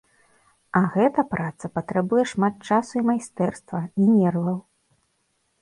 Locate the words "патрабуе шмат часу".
1.75-2.93